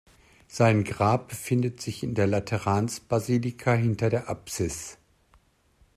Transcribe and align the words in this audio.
Sein 0.47 0.83
Grab 0.83 1.27
befindet 1.27 1.87
in 2.01 2.15
der 2.15 2.25
Lateranbasilika 2.25 3.73
hinter 3.75 4.09
der 4.09 4.29
Apsis. 4.29 4.97